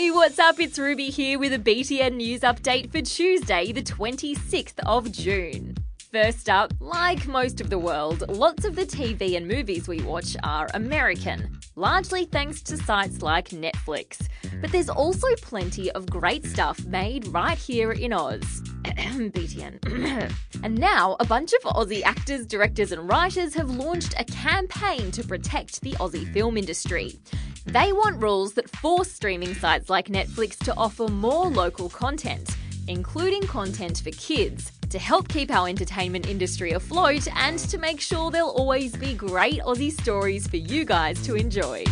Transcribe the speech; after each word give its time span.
Hey, 0.00 0.10
what's 0.10 0.38
up? 0.38 0.58
It's 0.58 0.78
Ruby 0.78 1.10
here 1.10 1.38
with 1.38 1.52
a 1.52 1.58
BTN 1.58 2.14
news 2.14 2.40
update 2.40 2.90
for 2.90 3.02
Tuesday, 3.02 3.70
the 3.70 3.82
26th 3.82 4.78
of 4.86 5.12
June. 5.12 5.76
First 6.10 6.48
up, 6.48 6.72
like 6.80 7.28
most 7.28 7.60
of 7.60 7.68
the 7.68 7.78
world, 7.78 8.24
lots 8.30 8.64
of 8.64 8.76
the 8.76 8.86
TV 8.86 9.36
and 9.36 9.46
movies 9.46 9.88
we 9.88 10.00
watch 10.00 10.38
are 10.42 10.68
American, 10.72 11.60
largely 11.76 12.24
thanks 12.24 12.62
to 12.62 12.78
sites 12.78 13.20
like 13.20 13.50
Netflix. 13.50 14.26
But 14.62 14.72
there's 14.72 14.88
also 14.88 15.28
plenty 15.42 15.90
of 15.92 16.08
great 16.08 16.46
stuff 16.46 16.82
made 16.86 17.28
right 17.28 17.58
here 17.58 17.92
in 17.92 18.14
Oz. 18.14 18.62
BTN. 18.84 20.32
and 20.62 20.78
now, 20.78 21.16
a 21.20 21.26
bunch 21.26 21.52
of 21.52 21.74
Aussie 21.74 22.02
actors, 22.04 22.46
directors, 22.46 22.90
and 22.90 23.06
writers 23.06 23.52
have 23.52 23.68
launched 23.68 24.14
a 24.18 24.24
campaign 24.24 25.10
to 25.10 25.22
protect 25.22 25.82
the 25.82 25.92
Aussie 25.92 26.32
film 26.32 26.56
industry. 26.56 27.20
They 27.66 27.92
want 27.92 28.22
rules 28.22 28.54
that 28.54 28.70
force 28.70 29.12
streaming 29.12 29.54
sites 29.54 29.90
like 29.90 30.06
Netflix 30.06 30.56
to 30.64 30.74
offer 30.76 31.08
more 31.08 31.46
local 31.46 31.90
content, 31.90 32.56
including 32.88 33.42
content 33.42 33.98
for 33.98 34.10
kids, 34.12 34.72
to 34.88 34.98
help 34.98 35.28
keep 35.28 35.50
our 35.50 35.68
entertainment 35.68 36.26
industry 36.26 36.72
afloat 36.72 37.28
and 37.36 37.58
to 37.58 37.78
make 37.78 38.00
sure 38.00 38.30
there'll 38.30 38.50
always 38.50 38.96
be 38.96 39.12
great 39.12 39.60
Aussie 39.60 39.92
stories 39.92 40.46
for 40.46 40.56
you 40.56 40.86
guys 40.86 41.22
to 41.26 41.34
enjoy. 41.34 41.84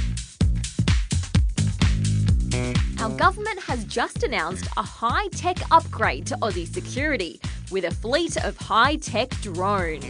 Our 3.00 3.10
government 3.10 3.60
has 3.60 3.84
just 3.84 4.22
announced 4.24 4.66
a 4.76 4.82
high 4.82 5.28
tech 5.28 5.58
upgrade 5.70 6.26
to 6.28 6.36
Aussie 6.38 6.66
security 6.66 7.40
with 7.70 7.84
a 7.84 7.90
fleet 7.90 8.36
of 8.38 8.56
high 8.56 8.96
tech 8.96 9.30
drones. 9.42 10.04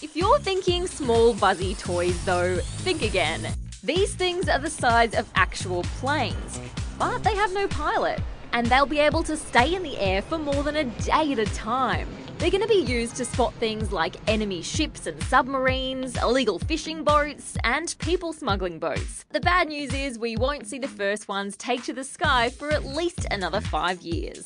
If 0.00 0.16
you're 0.16 0.38
thinking 0.38 0.86
small 0.86 1.34
buzzy 1.34 1.74
toys, 1.74 2.24
though, 2.24 2.56
think 2.56 3.02
again. 3.02 3.52
These 3.82 4.14
things 4.14 4.46
are 4.46 4.58
the 4.58 4.68
size 4.68 5.14
of 5.14 5.26
actual 5.34 5.84
planes, 6.00 6.60
but 6.98 7.24
they 7.24 7.34
have 7.34 7.54
no 7.54 7.66
pilot, 7.66 8.20
and 8.52 8.66
they'll 8.66 8.84
be 8.84 8.98
able 8.98 9.22
to 9.22 9.38
stay 9.38 9.74
in 9.74 9.82
the 9.82 9.96
air 9.96 10.20
for 10.20 10.36
more 10.36 10.62
than 10.62 10.76
a 10.76 10.84
day 10.84 11.32
at 11.32 11.38
a 11.38 11.46
time. 11.46 12.06
They're 12.36 12.50
going 12.50 12.60
to 12.60 12.68
be 12.68 12.82
used 12.82 13.16
to 13.16 13.24
spot 13.24 13.54
things 13.54 13.90
like 13.90 14.16
enemy 14.28 14.60
ships 14.60 15.06
and 15.06 15.22
submarines, 15.24 16.22
illegal 16.22 16.58
fishing 16.58 17.04
boats, 17.04 17.56
and 17.64 17.94
people 17.98 18.34
smuggling 18.34 18.78
boats. 18.78 19.24
The 19.30 19.40
bad 19.40 19.68
news 19.68 19.94
is 19.94 20.18
we 20.18 20.36
won't 20.36 20.66
see 20.66 20.78
the 20.78 20.86
first 20.86 21.26
ones 21.26 21.56
take 21.56 21.82
to 21.84 21.94
the 21.94 22.04
sky 22.04 22.50
for 22.50 22.70
at 22.70 22.84
least 22.84 23.26
another 23.30 23.62
five 23.62 24.02
years. 24.02 24.44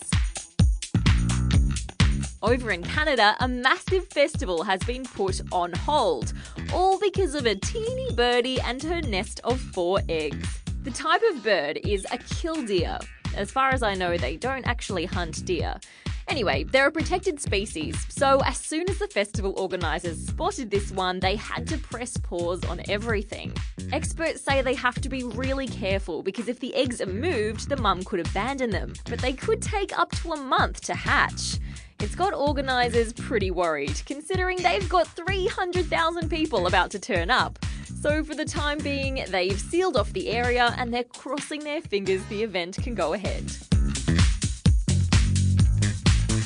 Over 2.45 2.73
in 2.73 2.83
Canada, 2.83 3.35
a 3.41 3.49
massive 3.49 4.07
festival 4.09 4.65
has 4.65 4.79
been 4.83 5.05
put 5.05 5.41
on 5.51 5.73
hold, 5.73 6.35
all 6.75 6.99
because 6.99 7.35
of 7.35 7.47
a 7.47 7.55
teeny 7.55 8.13
birdie 8.13 8.61
and 8.61 8.83
her 8.83 9.01
nest 9.01 9.41
of 9.45 9.59
four 9.59 10.03
eggs. 10.11 10.61
The 10.83 10.91
type 10.91 11.23
of 11.31 11.43
bird 11.43 11.81
is 11.83 12.07
a 12.13 12.19
killdeer. 12.19 12.99
As 13.35 13.51
far 13.51 13.71
as 13.71 13.83
I 13.83 13.95
know, 13.95 14.19
they 14.19 14.37
don't 14.37 14.67
actually 14.67 15.07
hunt 15.07 15.43
deer. 15.47 15.81
Anyway, 16.29 16.65
they're 16.65 16.89
a 16.89 16.93
protected 16.93 17.41
species, 17.41 17.97
so 18.11 18.41
as 18.45 18.59
soon 18.59 18.91
as 18.91 18.99
the 18.99 19.09
festival 19.09 19.55
organisers 19.57 20.27
spotted 20.27 20.71
this 20.71 20.91
one, 20.91 21.21
they 21.21 21.37
had 21.37 21.67
to 21.69 21.79
press 21.79 22.19
pause 22.19 22.63
on 22.67 22.83
everything. 22.89 23.55
Experts 23.91 24.43
say 24.43 24.61
they 24.61 24.75
have 24.75 25.01
to 25.01 25.09
be 25.09 25.25
really 25.25 25.67
careful 25.67 26.23
because 26.23 26.49
if 26.49 26.61
the 26.61 26.75
eggs 26.75 27.01
are 27.01 27.07
moved, 27.07 27.71
the 27.71 27.77
mum 27.79 28.05
could 28.05 28.21
abandon 28.21 28.69
them, 28.69 28.93
but 29.07 29.21
they 29.21 29.33
could 29.33 29.63
take 29.63 29.99
up 29.99 30.11
to 30.17 30.33
a 30.33 30.37
month 30.37 30.83
to 30.83 30.95
hatch. 30.95 31.59
It's 32.05 32.15
got 32.15 32.35
organisers 32.35 33.15
pretty 33.15 33.51
worried, 33.51 34.03
considering 34.05 34.59
they've 34.59 34.87
got 34.91 35.09
300,000 35.09 36.29
people 36.29 36.67
about 36.67 36.91
to 36.91 36.99
turn 36.99 37.31
up. 37.31 37.59
So, 38.03 38.23
for 38.23 38.35
the 38.35 38.45
time 38.45 38.77
being, 38.77 39.25
they've 39.31 39.59
sealed 39.59 39.97
off 39.97 40.13
the 40.13 40.29
area 40.29 40.75
and 40.77 40.93
they're 40.93 41.05
crossing 41.05 41.65
their 41.65 41.81
fingers 41.81 42.23
the 42.27 42.43
event 42.43 42.77
can 42.83 42.95
go 42.95 43.15
ahead. 43.15 43.51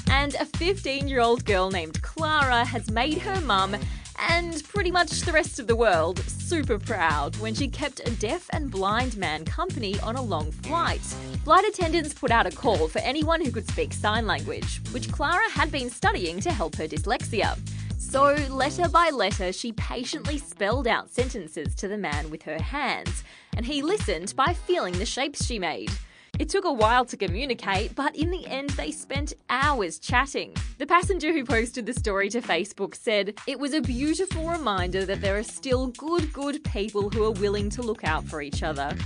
And 0.09 0.37
a 0.37 0.45
15 0.45 1.09
year 1.09 1.21
old 1.21 1.45
girl 1.45 1.73
named 1.73 2.01
Clara 2.03 2.65
has 2.65 2.89
made 2.93 3.19
her 3.19 3.41
mum 3.41 3.77
and 4.19 4.63
pretty 4.65 4.91
much 4.91 5.23
the 5.23 5.33
rest 5.33 5.59
of 5.59 5.67
the 5.67 5.77
world 5.77 6.19
super 6.29 6.79
proud 6.79 7.37
when 7.37 7.55
she 7.55 7.69
kept 7.69 8.01
a 8.07 8.11
deaf 8.13 8.49
and 8.53 8.71
blind 8.71 9.17
man 9.17 9.45
company 9.45 9.99
on 10.01 10.17
a 10.17 10.23
long 10.23 10.51
flight. 10.51 11.01
Flight 11.45 11.65
attendants 11.67 12.15
put 12.15 12.31
out 12.31 12.47
a 12.47 12.51
call 12.51 12.89
for 12.89 13.01
anyone 13.01 13.45
who 13.45 13.51
could 13.51 13.69
speak 13.69 13.93
sign 13.93 14.27
language, 14.27 14.81
which 14.93 15.13
Clara 15.13 15.49
had 15.51 15.71
been 15.71 15.91
studying 15.91 16.41
to 16.41 16.51
help 16.51 16.75
her 16.77 16.89
dyslexia. 16.89 17.59
So, 17.99 18.35
letter 18.49 18.89
by 18.89 19.11
letter, 19.11 19.53
she 19.53 19.73
patiently 19.73 20.39
spelled 20.39 20.87
out 20.87 21.11
sentences 21.11 21.75
to 21.75 21.89
the 21.89 21.99
man 21.99 22.31
with 22.31 22.43
her 22.45 22.61
hands, 22.61 23.23
and 23.55 23.67
he 23.67 23.83
listened 23.83 24.33
by 24.35 24.55
feeling 24.55 24.99
the 24.99 25.05
shapes 25.05 25.45
she 25.45 25.59
made. 25.59 25.91
It 26.39 26.49
took 26.49 26.65
a 26.65 26.73
while 26.73 27.05
to 27.07 27.17
communicate, 27.17 27.97
but 27.97 28.15
in 28.15 28.31
the 28.31 28.47
end, 28.47 28.71
they 28.71 28.93
spent 28.93 29.33
hours 29.51 29.99
chatting. 29.99 30.55
The 30.79 30.87
passenger 30.87 31.33
who 31.33 31.45
posted 31.45 31.85
the 31.85 31.93
story 31.93 32.29
to 32.31 32.41
Facebook 32.41 32.95
said, 32.95 33.35
It 33.49 33.59
was 33.59 33.75
a 33.75 33.81
beautiful 33.81 34.49
reminder 34.49 35.05
that 35.05 35.21
there 35.21 35.37
are 35.37 35.43
still 35.43 35.89
good, 35.89 36.33
good 36.33 36.63
people 36.63 37.11
who 37.11 37.25
are 37.25 37.33
willing 37.33 37.69
to 37.71 37.83
look 37.83 38.05
out 38.05 38.25
for 38.25 38.41
each 38.41 38.63
other. 38.63 38.97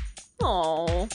Aww. 0.42 1.10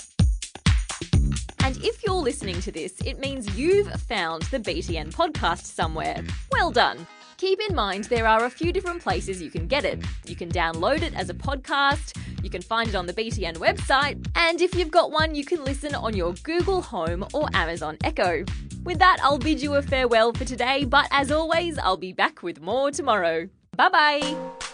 And 1.59 1.77
if 1.83 2.03
you're 2.03 2.15
listening 2.15 2.61
to 2.61 2.71
this, 2.71 2.99
it 3.05 3.19
means 3.19 3.55
you've 3.55 3.91
found 4.01 4.41
the 4.43 4.59
BTN 4.59 5.13
podcast 5.13 5.65
somewhere. 5.65 6.23
Well 6.51 6.71
done. 6.71 7.05
Keep 7.37 7.59
in 7.69 7.75
mind 7.75 8.05
there 8.05 8.27
are 8.27 8.45
a 8.45 8.49
few 8.49 8.73
different 8.73 8.99
places 8.99 9.39
you 9.39 9.51
can 9.51 9.67
get 9.67 9.85
it. 9.85 10.03
You 10.25 10.35
can 10.35 10.49
download 10.49 11.03
it 11.03 11.13
as 11.13 11.29
a 11.29 11.35
podcast, 11.35 12.17
you 12.43 12.49
can 12.49 12.61
find 12.61 12.89
it 12.89 12.95
on 12.95 13.05
the 13.05 13.13
BTN 13.13 13.57
website, 13.57 14.25
and 14.35 14.61
if 14.61 14.75
you've 14.75 14.91
got 14.91 15.11
one, 15.11 15.35
you 15.35 15.45
can 15.45 15.63
listen 15.63 15.95
on 15.95 16.15
your 16.15 16.33
Google 16.43 16.81
Home 16.81 17.25
or 17.33 17.47
Amazon 17.53 17.97
Echo. 18.03 18.45
With 18.83 18.99
that, 18.99 19.17
I'll 19.21 19.37
bid 19.37 19.61
you 19.61 19.75
a 19.75 19.81
farewell 19.81 20.33
for 20.33 20.45
today, 20.45 20.85
but 20.85 21.07
as 21.11 21.31
always, 21.31 21.77
I'll 21.77 21.97
be 21.97 22.13
back 22.13 22.43
with 22.43 22.61
more 22.61 22.91
tomorrow. 22.91 23.49
Bye 23.75 23.89
bye! 23.89 24.66